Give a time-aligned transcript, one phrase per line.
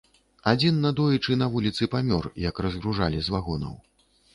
[0.51, 3.83] Адзін надоечы на вуліцы памёр, як разгружалі з вагонаў.